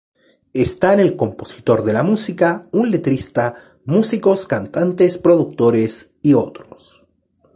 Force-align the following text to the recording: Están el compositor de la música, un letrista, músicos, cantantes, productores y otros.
Están 0.55 0.99
el 0.99 1.15
compositor 1.15 1.83
de 1.83 1.93
la 1.93 2.01
música, 2.01 2.67
un 2.71 2.89
letrista, 2.89 3.53
músicos, 3.85 4.47
cantantes, 4.47 5.19
productores 5.19 6.15
y 6.23 6.33
otros. 6.33 7.03